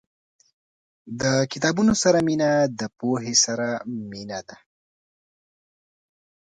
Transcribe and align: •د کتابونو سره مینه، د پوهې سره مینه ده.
•د 1.21 1.23
کتابونو 1.51 1.93
سره 2.03 2.17
مینه، 2.27 2.49
د 2.79 2.81
پوهې 2.99 3.35
سره 3.45 3.67
مینه 4.11 4.39
ده. 4.47 4.57